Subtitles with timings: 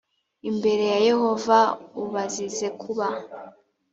[0.49, 1.57] imbere ya yehova
[2.01, 3.07] u bazize kuba